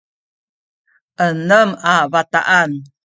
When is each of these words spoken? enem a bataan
enem 1.27 1.69
a 1.93 1.95
bataan 2.11 2.71